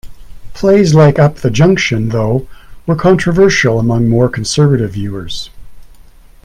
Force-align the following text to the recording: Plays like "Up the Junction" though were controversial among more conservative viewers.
Plays 0.55 0.95
like 0.95 1.19
"Up 1.19 1.35
the 1.35 1.51
Junction" 1.51 2.09
though 2.09 2.47
were 2.87 2.95
controversial 2.95 3.77
among 3.77 4.09
more 4.09 4.29
conservative 4.29 4.93
viewers. 4.93 5.51